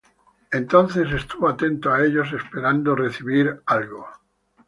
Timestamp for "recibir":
2.95-3.45